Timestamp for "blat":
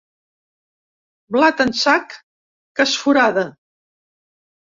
1.35-1.61